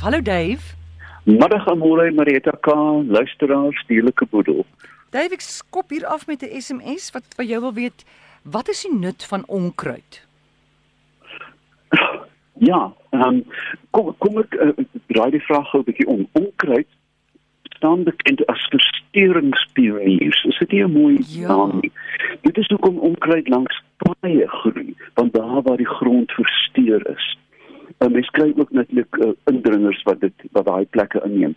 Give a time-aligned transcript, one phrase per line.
[0.00, 0.60] Hallo Dave.
[1.24, 2.70] Middag Amore Marita K,
[3.08, 4.64] luisteraars, dierlike boedel.
[5.10, 8.04] Dave, ek skop hier af met 'n SMS wat vir jou wil weet,
[8.44, 10.22] wat is die nut van onkruid?
[12.58, 13.44] Ja, ehm um,
[13.90, 14.72] kom kom ek uh,
[15.06, 16.26] draai die vraag gou 'n bietjie om.
[16.32, 16.86] Onkruid
[17.76, 20.44] staan bekend as versteringspioniers.
[20.44, 21.48] Is dit nie 'n mooi Ja.
[21.48, 21.92] naam nie?
[22.42, 27.38] Dit is hoekom onkruid langs paaie groei, want daar waar die grond versteur is.
[27.98, 31.54] En mens kry ook natuurlik uh, indringers wat dit wat daai plekke inneem.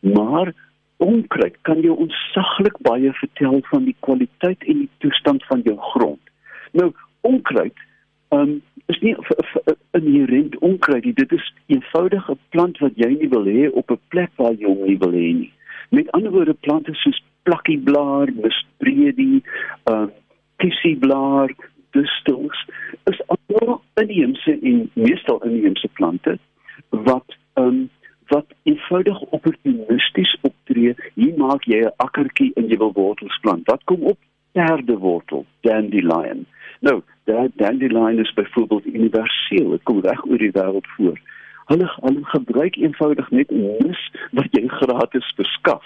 [0.00, 0.52] Maar
[0.96, 6.20] onkruid kan jou ontsaglik baie vertel van die kwaliteit en die toestand van jou grond.
[6.72, 7.74] Nou, onkruid
[8.28, 11.16] um, is nie v- v- inherent onkruid.
[11.16, 14.66] Dit is eenvoudig 'n plant wat jy nie wil hê op 'n plek waar jy
[14.66, 15.52] hom nie wil hê nie.
[15.90, 19.42] Met ander woorde plante soos plakkieblaaar, misbredie,
[19.84, 20.10] um,
[20.56, 21.54] kissieblaar,
[21.90, 22.66] distels
[23.04, 23.20] is
[23.56, 26.38] almal inheemse en meestal inheemse plante
[26.90, 27.88] wat um,
[28.28, 30.94] wat eenvoudig opportunisties optree.
[31.14, 33.66] Hier maak jy 'n akkertjie en jy wil wortels plant.
[33.66, 34.18] Wat kom op?
[34.52, 36.46] Perdewortel, dandelion.
[36.80, 39.70] Nou, daai dandelion is byvoorbeeld universeel.
[39.70, 41.20] Dit kom reg oor die wêreld voor.
[41.64, 45.84] Hulle hulle gebruik eenvoudig net mis wat jy gratis beskaf.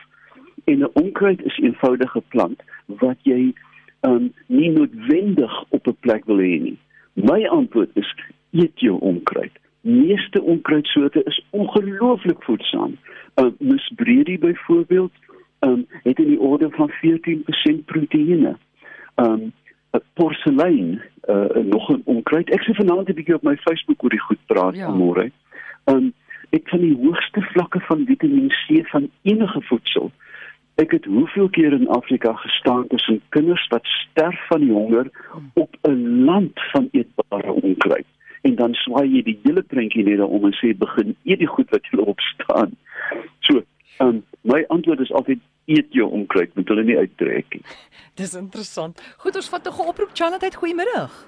[0.64, 3.54] En 'n onkruid is 'n eenvoudige plant wat jy
[4.00, 6.78] um, nie noodwendig op 'n plek wil hê nie.
[7.22, 8.14] My antwoord is
[8.50, 9.52] eet jou onkruid.
[9.80, 12.98] Meeste onkruidsoorte is ongelooflik voedsaam.
[13.34, 15.12] Uh, Misbredie byvoorbeeld,
[15.60, 18.56] um, het in die orde van 14% proteïene.
[19.16, 19.52] Um,
[20.14, 22.50] porselein, uh, nog 'n onkruid.
[22.50, 24.90] Ek sê vanaand 'n bietjie op my Facebook oor die goed praat Ja.
[24.90, 25.30] vanmôre.
[25.84, 26.12] Um,
[26.50, 30.10] ek van die hoogste vlakke van Vitamiin C van enige voedsel.
[30.80, 35.10] Ek het hoeveel keer in Afrika gestaan tussen kinders wat sterf van die honger
[35.54, 38.06] op 'n land van eetbare onkruid.
[38.42, 41.70] En dan swaai jy die hele prentjie net daarom en sê begin eet die goed
[41.70, 42.76] wat jy opstaan.
[43.40, 43.62] So,
[43.98, 47.62] um, my antwoord is altyd eet jou onkruid, moet hulle nie uittrek nie.
[48.20, 49.14] Dis interessant.
[49.16, 50.10] Goed, ons vat 'n oproep.
[50.12, 51.26] Chanat, goeiemiddag.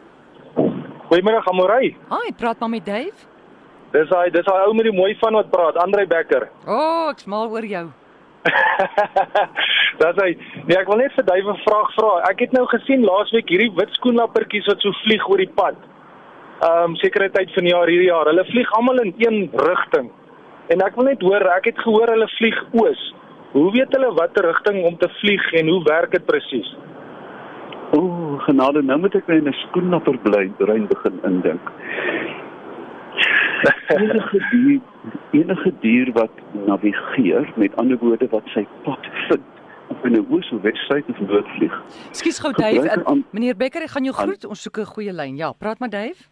[1.05, 1.97] Goeiemôre Amorey.
[2.11, 3.27] Hi, praat maar met Dave.
[3.93, 6.49] Dis hy, dis hy ou met die mooi van wat praat, Andre Becker.
[6.67, 7.85] O, oh, ek's mal oor jou.
[10.01, 10.31] Dis hy.
[10.69, 12.13] Nee, ek wil net vir Dave 'n vraag vra.
[12.31, 15.79] Ek het nou gesien laasweek hierdie wit skoenlappertjies wat so vlieg oor die pad.
[16.61, 18.31] Ehm um, sekere tyd van die jaar hierdie jaar.
[18.31, 19.39] Hulle vlieg almal in een
[19.69, 20.11] rigting.
[20.73, 23.03] En ek wil net hoor, ek het gehoor hulle vlieg oos.
[23.53, 26.71] Hoe weet hulle watter rigting om te vlieg en hoe werk dit presies?
[27.95, 31.71] O, oh, genade, nou moet ek my in 'n skoenlapper bly brein begin indink.
[33.89, 34.81] Enige dier,
[35.33, 36.31] enige dier wat
[36.67, 39.43] navigeer, met ander woorde wat sy pad vind,
[40.05, 41.75] in 'n oos of wessuid of noord vlieg.
[42.13, 43.05] Skus gou Dave.
[43.05, 44.45] Aan- meneer Becker, ek gaan jou aan- groet.
[44.45, 45.37] Ons soek 'n goeie lyn.
[45.37, 46.23] Ja, praat maar Dave.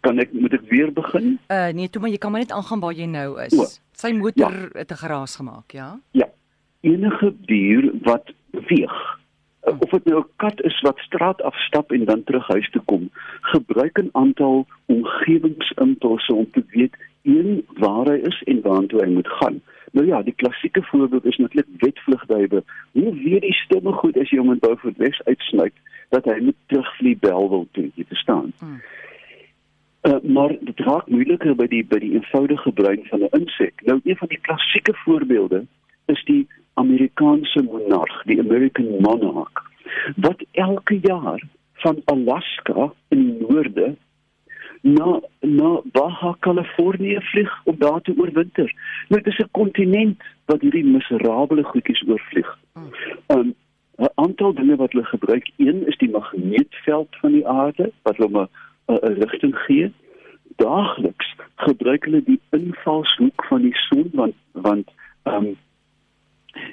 [0.00, 1.38] Kan ek moet ek weer begin?
[1.50, 3.52] Uh nee, toe maar jy kan maar net aangaan waar jy nou is.
[3.58, 5.98] O, Sy motor het 'n geraas gemaak, ja?
[6.12, 6.26] Ja.
[6.80, 9.18] Enige dier wat beweeg,
[9.78, 13.10] of dit nou 'n kat is wat straat afstap en dan terug huis toe kom,
[13.40, 19.28] gebruik 'n aantal omgewingsimpulse om te weet een waar hy is en waartoe hy moet
[19.28, 19.60] gaan.
[19.92, 22.64] Nou ja, die klassieke voorbeeld is natuurlik wetvlugduwe.
[22.92, 25.74] Hoe weet die stemme goed as jy hom in Beaufort Wes uitsluit
[26.08, 28.52] dat hy moet terugvlieg Belwel toe, jy verstaan?
[28.58, 28.80] Hmm.
[30.02, 33.82] Uh, maar dit raak moeiliker by die by die eenvoudige brein van 'n insek.
[33.84, 35.66] Nou een van die klassieke voorbeelde
[36.06, 36.48] is die
[36.80, 39.64] Amerikaanse monarg, die American monarch,
[40.16, 41.42] wat elke jaar
[41.84, 43.94] van Alaska in die noorde
[44.82, 48.74] na na Baja Californië vlieg om daar te oorwinter.
[49.08, 52.58] Nou dit is 'n kontinent wat hierdie miserabele goedjies oorvlieg.
[53.26, 53.54] Um
[53.98, 58.48] 'n aantal dinge wat hulle gebruik, een is die magneetveld van die aarde wat hulle
[58.86, 59.92] 'n rigting gee.
[60.56, 64.88] Daagliks gebruik hulle die invalshoek van die son want want
[65.24, 65.56] um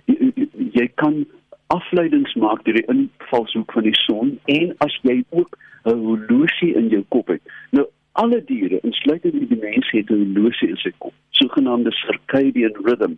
[0.05, 1.25] jy, jy kan
[1.67, 6.89] afleidings maak deur die invalshoek van die son en as jy ook 'n horlosie in
[6.89, 7.41] jou kop het.
[7.71, 13.16] Nou alle diere, insluitend die mens, het 'n horlosie in sy kop, sogenaamde circadian rhythm.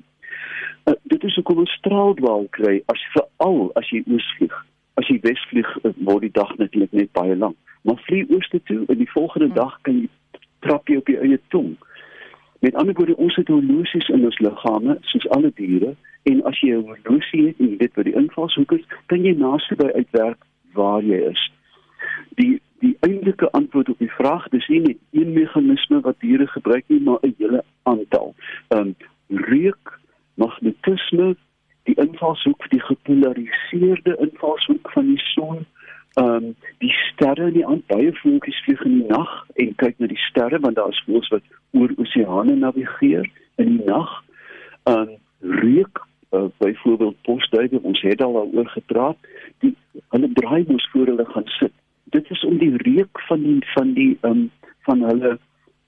[0.86, 4.65] Uh, dit is hoekom ons straaldwaal kry as veral as jy oos vlieg.
[4.94, 7.56] As jy wes vlieg, uh, word die dag natuurlik net baie lank.
[7.81, 10.10] Maar vlieg ooste toe en die volgende dag kan jy
[10.60, 11.77] trap jy op jou eie tong.
[12.60, 16.75] Met ander woorde, ons het horlosies in ons liggame, soos alle diere, en as jy
[16.75, 20.42] 'n horlosie het en jy weet wat die invalshoek is, kan jy naaste by uitwerk
[20.74, 21.51] waar jy is.
[22.36, 26.83] Die die eintlike antwoord op die vraag, dis nie net een meganisme wat diere gebruik
[26.88, 28.36] nie, maar 'n hele aantal.
[28.68, 28.95] Ehm um,
[29.27, 30.00] reuk,
[30.33, 31.36] magnetisme,
[31.83, 35.65] die invalshoek, die gepolariseerde invalshoek van die son,
[36.13, 39.95] ehm um, die sterre in die aand baie voeltjies vlieg in die nag en kyk
[39.98, 44.24] na die sterre want daar is voëls wat oor oseane navigeer reageer in die nag.
[44.83, 46.01] Um reuk
[46.31, 46.50] uh,
[46.89, 49.18] byvoorbeeld posduwe, ons het al daaroor gepraat,
[49.59, 49.75] die
[50.09, 51.74] hulle draai mos voor hulle gaan sit.
[52.03, 54.50] Dit is om die reuk van die van die um
[54.88, 55.38] van hulle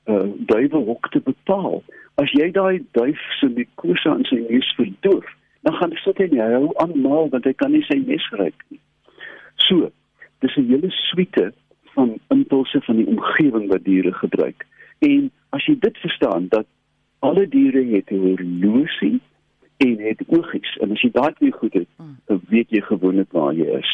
[0.05, 1.83] uh duiwehok te bepaal.
[2.21, 5.25] As jy daai duif se mikose aan sy neus verdoof,
[5.61, 8.65] dan gaan sit hy nie hou aan maal want hy kan nie sy mes ruik
[8.69, 8.79] nie.
[9.55, 9.91] So,
[10.41, 11.51] dis 'n hele suite
[11.95, 14.65] van impulse van die omgewing wat diere gebruik.
[14.99, 16.65] En as jy dit verstaan dat
[17.19, 19.19] alle diere het 'n horlosie
[19.81, 22.17] en het oogies en as jy daai twee goed het, hmm.
[22.29, 23.91] dan weet jy gewoonlik waar jy is.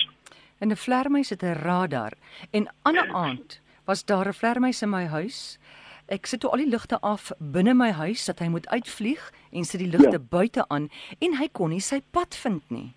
[0.59, 2.13] En 'n vlermuis het 'n radar
[2.51, 5.59] en ander aand was daar 'n vlermuis in my huis.
[6.07, 9.63] Ek sit toe al die ligte af binne my huis dat hy moet uitvlieg en
[9.63, 10.27] sit die ligte ja.
[10.29, 10.89] buite aan
[11.19, 12.91] en hy kon nie sy pad vind nie.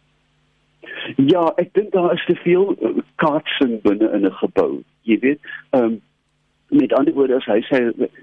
[1.17, 4.83] Ja, ek dink daar is te veel uh, kaartsing binne in 'n gebou.
[5.03, 5.41] Jy weet,
[5.71, 6.01] ehm um,
[6.71, 7.81] met ander woorde as hy sê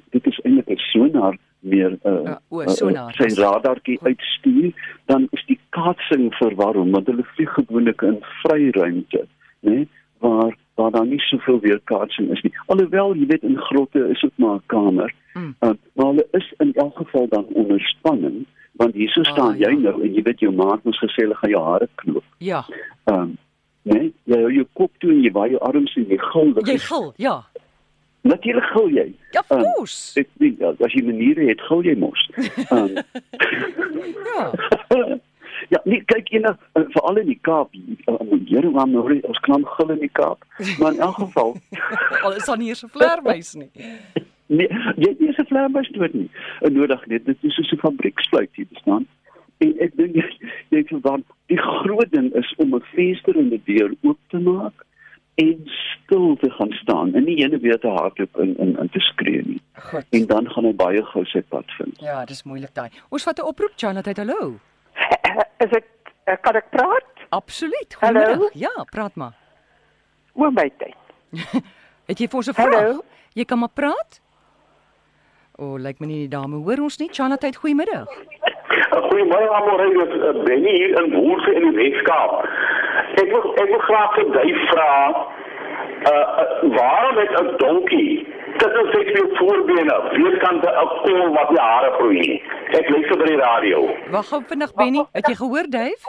[0.09, 4.71] dit is eintlik 'n sonar meer uh, ja, o, sonar, uh, sy radartjie uitstuur,
[5.05, 9.25] dan is die kaartsing verwarring want hulle vlieg gewoonlik in vry ruimte,
[9.61, 9.71] né?
[9.71, 9.87] Nee?
[10.19, 12.51] Waar waar daar nie soveel weerkaatsing is nie.
[12.73, 15.13] Alhoewel jy weet in grotte is dit maar 'n kamer.
[15.33, 15.55] Hmm.
[15.59, 18.45] Uh, maar hulle is in elk geval dan onder spanning
[18.77, 19.79] want hier so staan ah, jy ja.
[19.89, 22.23] nou en jy weet jou maat moes gesê hulle gaan jou hare knoop.
[22.37, 22.65] Ja.
[23.03, 23.37] Ehm um,
[23.81, 26.53] nee, jy hou jou kop toe en jy waai jou arms en jy gil.
[26.67, 27.35] Jy gil, ja.
[28.21, 29.15] Natuurlik gil jy.
[29.31, 30.19] Ja, of ehm, course.
[30.19, 32.29] Um, ek dink as jy maniere het, gil jy mos.
[32.71, 32.97] Um,
[34.33, 34.51] ja.
[35.73, 37.75] ja, nee, kyk jy nou veral in die Kaap,
[38.47, 40.45] hier waar nou ons klam gil in die Kaap,
[40.79, 41.55] maar in elk geval
[42.23, 43.71] al is daar nie eens 'n vleermuis nie.
[44.47, 46.29] Nee, jy het nie 'n vleermuis dood nie.
[46.61, 49.07] Nodig net, dit is so 'n fabrieksfluit hier bestaan.
[49.57, 50.27] En ek dink jy
[50.69, 54.85] jy verwant die groot ding is om 'n venster en 'n deur oop te maak
[55.37, 58.99] en stil te gaan staan en nie ene weer te hardloop in in in te
[58.99, 59.61] skree nie.
[59.89, 60.05] Goed.
[60.09, 61.99] En dan gaan hy baie gou sy pad vind.
[62.01, 62.89] Ja, dis moeilik daai.
[63.09, 64.59] Ons vat 'n oproep Jonathan, hallo.
[65.65, 65.85] Is ek
[66.23, 67.11] eh, kan ek praat?
[67.29, 67.95] Absoluut.
[67.99, 68.53] Goeiemiddag.
[68.53, 69.35] Ja, praat maar.
[70.33, 70.97] Oor my tyd.
[72.09, 72.73] Het jy vir ons 'n vraag?
[72.73, 73.03] Hallo?
[73.33, 74.21] Jy kan maar praat.
[75.57, 77.09] O, oh, lyk my nie die dame hoor ons nie.
[77.09, 78.09] Jonathan, goeiemiddag.
[79.09, 82.45] Goeiemôre almal, ek is Benny hier in Woelse in die Weskaap.
[83.17, 88.27] Ek wil ek wil graag vir jy vra uh, uh waarom het 'n donkie
[88.57, 92.41] dit is net vir voorbene, weerkante 'n kol wat die hare groei.
[92.79, 93.77] Ek luister by die radio.
[94.11, 96.01] Wag gou vinnig Benny, het jy gehoor Dave?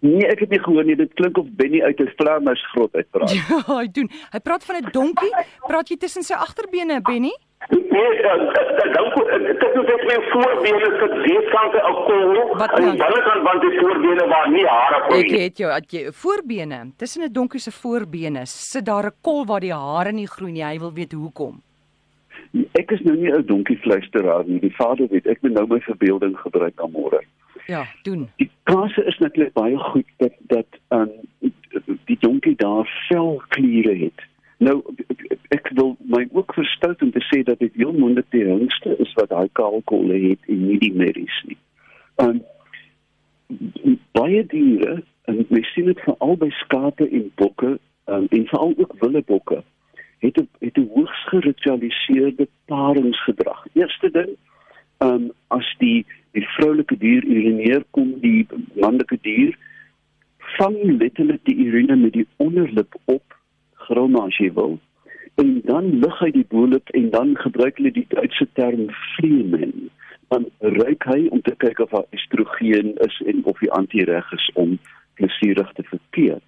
[0.00, 0.96] Nee, ek het nie gehoor nie.
[0.96, 3.32] Dit klink of Benny uit 'n vleermuis grot uitpraat.
[3.48, 4.10] Ja, hy doen.
[4.32, 5.32] Hy praat van 'n donkie.
[5.66, 7.32] Praat jy tussen sy agterbene, Benny?
[7.68, 12.34] Nee, dan dit is net my voorbene se weerkante 'n kol.
[12.34, 12.96] Dan?
[12.96, 15.32] Dan kan want die voorbene waar nie hare groei nie.
[15.34, 19.44] Ek het jou, at jy voorbene, tussen 'n donkie se voorbene sit daar 'n kol
[19.46, 20.64] waar die hare nie groei nie.
[20.64, 21.62] Hy wil weet hoekom.
[22.72, 24.60] Ek is nou nie 'n donkie fluisteraar nie.
[24.60, 27.20] Die vader weet ek moet nou my verbeelding gebruik aan môre.
[27.66, 28.28] Ja, doen.
[28.36, 31.10] Die kase is natuurlik baie goed dat dat um,
[32.04, 34.20] die donkie daar velkliere het.
[34.58, 34.82] Nou
[35.48, 39.12] ek wil my ook verstout om te sê dat dit heel moontlik die jongste is
[39.18, 41.58] wat daai kaalkolle het en nie die merries nie.
[42.22, 42.42] Um
[44.16, 48.96] baie diere en mens sien dit veral by skape en bokke um, en veral ook
[49.00, 49.62] wildebokke
[50.24, 53.66] het 'n het 'n hoogs geritualiseerde paringsgedrag.
[53.72, 54.30] Eerste ding,
[54.98, 59.58] ehm um, as die die vroulike dier urineer kom die manlike dier
[60.38, 63.33] vang letterlik die urine met die onderlip op
[63.86, 64.78] groma as jy wil
[65.42, 69.90] en dan lig hy die boelop en dan gebruik hulle die Duitse term fleemen
[70.34, 74.50] dan ruik hy om te kyk of daar estrogen is en of die antireg is
[74.54, 74.78] om
[75.14, 76.40] plesierig te verkeer.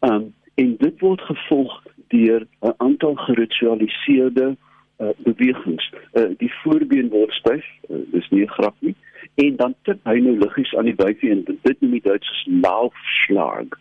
[0.00, 1.72] Um en dit word gevolg
[2.12, 4.56] deur 'n aantal geritualiseerde
[5.00, 5.92] uh, bewegings.
[6.12, 8.94] Uh, die voorbeen word styf, uh, dis nie 'n grap nie,
[9.34, 13.78] en dan tip hy nou liggies aan die buite en dit noem die Duitsers Laufschlag.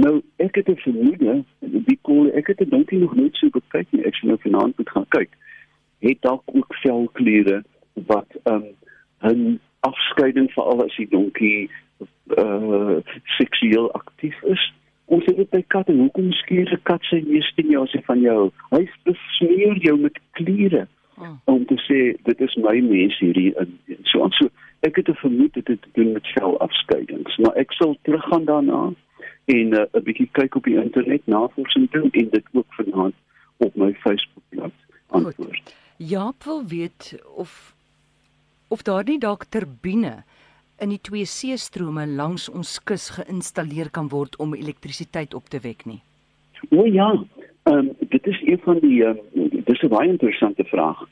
[0.00, 4.04] Nou, ek het 'n vermoede, die kool, ek het dit nog nooit so gekyk nie.
[4.04, 5.30] Ek sou nou vanaand moet gaan kyk.
[5.98, 8.62] Het dalk ook velkliere wat ehm
[9.20, 11.70] um, 'n afskeiding vir al as die donkie
[12.36, 14.72] uh seksueel aktief is.
[15.04, 15.92] Ons het dit by katte.
[15.92, 18.50] Hoekom skeer 'n kat sy neus teen jou as hy van jou?
[18.70, 20.86] Hy besmeer jou met kliere
[21.18, 21.34] oh.
[21.44, 24.48] om te sê dit is my mens hierdie in so en so.
[24.80, 28.92] Ek het 'n vermoede dit doen met velafskeidings, maar ek sal teruggaan daarna
[29.50, 33.14] en 'n uh, bietjie kyk op die internet navorsing doen en dit ook vanaand
[33.56, 34.72] op my Facebookblad
[35.06, 35.74] antwoord.
[35.96, 37.74] Jaap wil weet of
[38.68, 40.22] of daar nie dalk turbine
[40.78, 45.84] in die twee seestrome langs ons kus geïnstalleer kan word om elektrisiteit op te wek
[45.84, 46.00] nie.
[46.70, 47.10] O ja,
[47.64, 49.18] um, dit is een van die um,
[49.64, 51.08] dis 'n baie interessante vraag.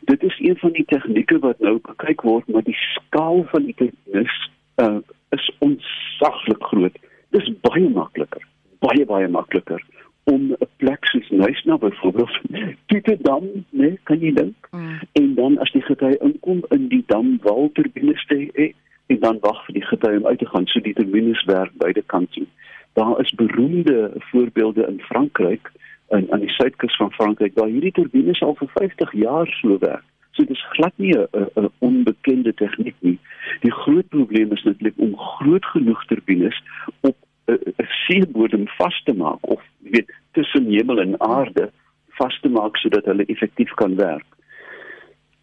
[0.00, 3.74] dit is een van die tegnieke wat nou gekyk word, maar die skaal van die
[3.74, 4.98] tegnies uh,
[5.28, 6.98] is onsaglik groot.
[7.30, 8.44] Dis baie makliker,
[8.84, 9.82] baie baie makliker
[10.28, 12.40] om 'n plek soos Nuisna byvoorbeeld
[12.86, 14.68] toe te dam, né, kan jy dink?
[14.70, 15.00] Mm.
[15.12, 18.74] En dan as die getuie inkom in die dam wal turbines te hê
[19.06, 22.02] en dan wag vir die getuie om uit te gaan, so die turbines werk beide
[22.02, 22.44] kante.
[22.92, 25.72] Daar is beroemde voorbeelde in Frankryk
[26.08, 30.04] in aan die suidkus van Frankryk waar hierdie turbines al vir 50 jaar so werk.
[30.38, 33.18] So dit is glad nie 'n onbekende tegniek nie.
[33.60, 36.62] Die groot probleem is netlik om groot genoeg turbines
[37.00, 37.16] op
[37.46, 37.58] 'n
[38.06, 41.70] seebodem vas te maak of weet tussen hemel en aarde
[42.06, 44.26] vas te maak sodat hulle effektief kan werk.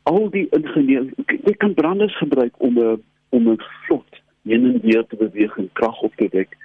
[0.04, 1.12] Al die ingenieurs,
[1.44, 5.70] jy kan branders gebruik om 'n om 'n vlot heen en weer te beweeg en
[5.74, 6.58] krag op te wek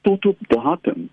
[0.00, 1.08] tot op datum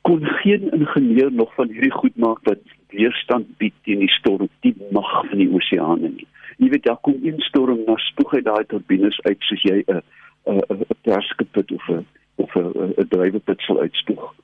[0.00, 2.58] kon geen ingenieur nog van hierdie goed maak wat
[2.90, 6.26] weerstand bied teen die storm, die mag van die oseane nie.
[6.58, 10.02] Jy weet daar kom een storm na spoeg hy daai turbines uit soos jy 'n
[10.46, 14.34] 'n 'n perskepit of 'n of 'n 'n drywepit sal uitspoeg.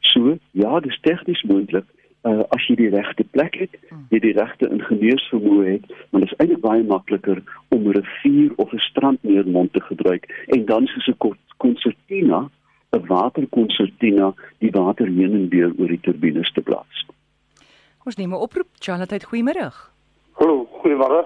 [0.00, 1.84] So, ja, dis tegnies moontlik
[2.24, 3.76] uh, as jy die regte plek het,
[4.12, 8.72] jy die regte ingenieursvermoë het, maar dit is eintlik baie makliker om 'n rivier of
[8.72, 12.50] 'n strandmeermond te gebruik en dan soos 'n konsertina
[12.92, 17.06] 'n waterkonsertina die water heen en weer oor die turbines te plaas.
[18.04, 18.68] Ons neem 'n oproep.
[18.78, 19.72] Charlotte, goeiemôre.
[20.38, 21.24] Hallo, goeiemôre.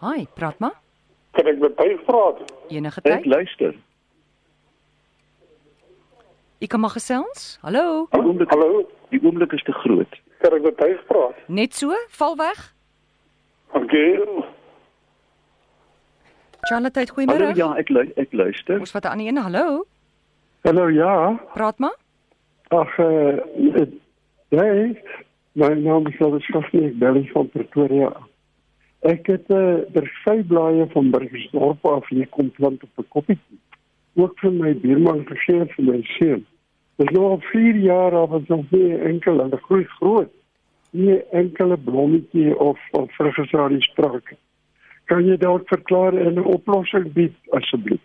[0.00, 0.76] Hi, praat maar.
[1.32, 2.38] Kan ek met jou praat?
[2.68, 3.12] Enige tyd?
[3.12, 3.74] Ek luister.
[6.60, 7.58] Ek kom maar gesels.
[7.62, 8.06] Hallo.
[8.12, 10.20] Die oomblik, Hallo, die oomblik is te groot.
[10.38, 11.34] kan ek met jou praat?
[11.48, 12.74] Net so, val weg.
[13.72, 14.18] Okay.
[16.60, 17.54] Charlotte, Hallo, goeiemôre.
[17.56, 18.78] ja, ek lu ek luister.
[18.80, 19.36] Ons vat 'n ander een.
[19.36, 19.86] Hallo.
[20.64, 21.34] Hallo ja.
[21.54, 21.96] Praat maar.
[22.70, 23.86] Ag eh uh,
[24.48, 25.02] nee,
[25.54, 28.10] my naam is Lawrence Skoffie, ek bel van Pretoria.
[29.04, 33.38] Ek het uh, der vyf blaaie van Burgersdorp af hier kom plant op 'n koppie.
[34.14, 36.46] Ook vir my buurman gegee vir my seun.
[36.96, 40.32] Dis nou al 4 jaar af as nog nie enkel en groei groot.
[40.90, 44.36] Nie enkele blommetjie of of vrugsalie sprake.
[45.04, 48.00] Kan jy dalk verklaar en 'n oplossing bied asseblief?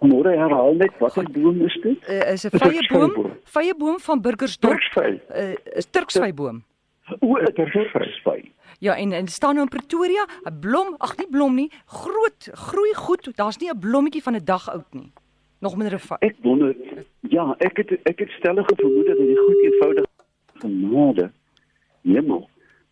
[0.00, 1.98] Môre herhaal net watter boom is dit?
[2.08, 3.32] Uh, is 'n 'n vrye boom, vyeboom.
[3.44, 4.78] vrye boom van Burgersdorp.
[4.78, 5.20] Turksvy.
[5.30, 6.62] Uh, is Turksvyboom.
[7.20, 7.90] O, 'n Turksvy.
[7.92, 8.52] turksvy.
[8.78, 12.94] Ja, en en staan nou in Pretoria, 'n blom, ag nie blom nie, groot, groei
[12.94, 13.36] goed.
[13.36, 15.12] Daar's nie 'n blommetjie van 'n dag oud nie.
[15.60, 16.76] Nog minder 'n Ek wonder
[17.20, 20.04] ja, ek het ek het stellige vermoede dat die goed eenvoudig
[20.58, 21.30] genade.
[22.02, 22.48] Hemel.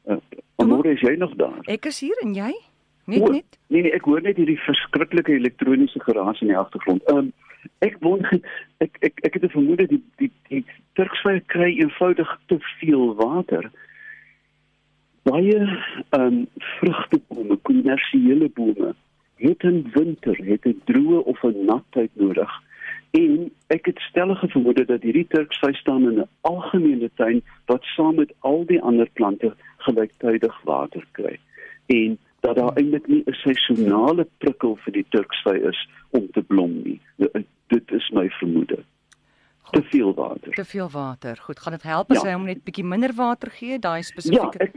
[0.07, 0.17] Uh,
[0.57, 1.59] môre is jy nog daar?
[1.67, 2.53] Ek is hier en jy?
[3.07, 3.59] Net O, net.
[3.71, 7.03] Nee nee, ek hoor net hierdie verskriklike elektroniese geraas in die agtergrond.
[7.11, 7.33] Ehm um,
[7.83, 8.39] ek wonder
[8.85, 10.65] ek ek ek het 'n vermoede die die die
[10.99, 13.71] Turksvy kry eenvoudig te veel water.
[15.23, 16.47] Baie ehm um,
[16.79, 18.95] vrugtebome, kommersiële bome
[19.37, 22.51] het in winter het 'n droë of 'n nat tyd nodig.
[23.11, 28.15] En ek het stellige vermoede dat hierdie Turksvy staan in 'n algemene tuin wat saam
[28.15, 31.39] met al die ander plante gelyktydig water kry.
[31.87, 36.83] En dat daar eintlik nie 'n seisonale prikkel vir die Turksvy is om te blom
[36.85, 37.01] nie.
[37.69, 38.79] Dit is my vermoede.
[39.73, 40.53] Te veel water.
[40.55, 41.37] Te veel water.
[41.43, 42.29] Goed, gaan dit help as Ja.
[42.29, 44.73] hy hom net bietjie minder water gee, daai Ja, spesifieke ek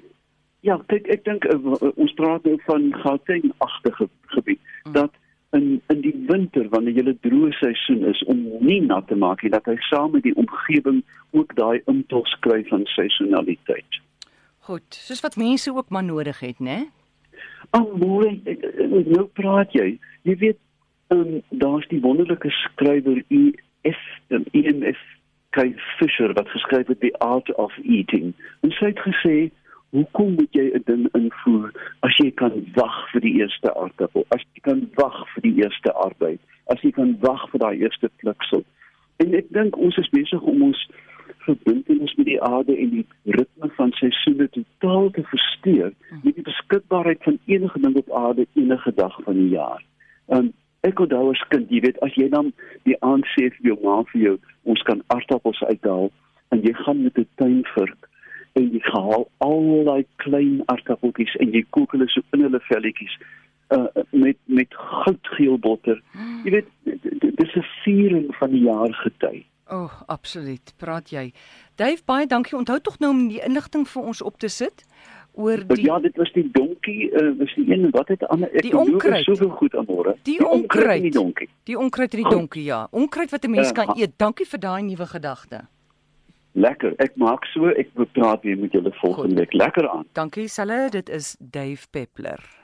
[0.62, 4.92] Ja, kyk ek dink uh, ons praat nou van Gauteng-agtige gebied Mm.
[4.94, 5.12] dat
[5.54, 9.42] in in die winter wanneer jy 'n droë seisoen is om nie nat te maak
[9.44, 14.02] nie dat hy saam met die omgewing ook daai impuls kry van seisonaliteit.
[14.60, 16.78] Goed, soos wat mense ook maar nodig het, né?
[16.86, 16.99] Ag
[18.46, 20.00] ek- ek- nou praat jy.
[20.22, 20.58] Jy weet,
[21.08, 23.98] um, daar's die wonderlike skrywer E F
[24.52, 24.98] EMF
[25.50, 28.34] Kai Fisher wat geskryf het The Art of Eating.
[28.62, 29.50] En sy het gesê,
[29.90, 34.26] "Hoekom moet jy 'n ding invoer as jy kan wag vir die eerste aardappel?
[34.30, 38.10] As jy kan wag vir die eerste arbeid, as jy kan wag vir daai eerste
[38.18, 38.64] pluksel?"
[39.18, 40.90] En ek dink ons is besig om ons
[41.38, 45.94] verbintenis met die aarde en die ritme van seisoene totaal te versteur
[46.24, 49.84] met die beskikbaarheid van enige ding op aarde enige dag van die jaar.
[50.28, 50.54] Um
[50.88, 52.54] ek onthou as kind, jy weet, as jy dan
[52.88, 56.08] die aand sê vir jou ma vir jou, ons kan aardappels uithaal
[56.56, 58.08] en jy gaan met 'n tuinvurk
[58.54, 63.20] en jy haal al daai klein aardappeltjies en jy kook hulle so in hulle velletjies
[63.76, 66.02] uh met met goudgeel botter.
[66.44, 66.70] Jy weet,
[67.42, 69.46] dis 'n viering van die jaargety.
[70.20, 70.74] Absoluut.
[70.78, 71.32] Praat jy.
[71.80, 72.58] Dave, baie dankie.
[72.58, 74.84] Onthou tog nou om die inligting vir ons op te sit
[75.40, 78.66] oor Die, ja, dit was die donkie, uh, was die een wat het ander ek
[78.68, 79.24] beloof onkruid.
[79.24, 80.16] soveel goed aan môre.
[80.28, 81.02] Die onkruid.
[81.02, 81.48] die donkie.
[81.64, 82.36] die onkruid in die Goed.
[82.36, 82.88] donkie, ja.
[82.92, 84.18] Onkruid wat 'n mens Ja, kan eet.
[84.18, 85.68] Dankie vir daai nuwe gedagte.
[86.54, 86.94] Lekker.
[86.98, 89.54] Ek maak so, ek wil praat weer met julle volgende week.
[89.54, 90.06] Lekker aan.
[90.14, 92.59] Dankie Selle, dit is Dave Peppler.